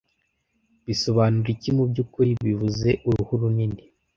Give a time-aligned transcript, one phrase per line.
[0.85, 3.83] bisobanura iki mubyukuri bivuze uruhu runini